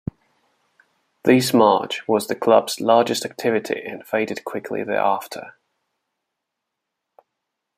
This 1.25 1.53
march 1.53 2.07
was 2.07 2.25
the 2.25 2.33
Club's 2.33 2.79
largest 2.81 3.23
activity 3.23 3.83
and 3.85 4.03
faded 4.03 4.43
quickly 4.43 4.83
thereafter. 4.83 5.53